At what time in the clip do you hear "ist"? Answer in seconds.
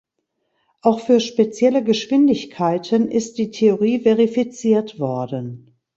3.11-3.37